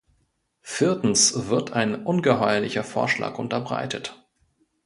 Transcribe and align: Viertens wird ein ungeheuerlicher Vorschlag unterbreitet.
Viertens 0.63 1.47
wird 1.49 1.73
ein 1.73 2.07
ungeheuerlicher 2.07 2.83
Vorschlag 2.83 3.37
unterbreitet. 3.37 4.19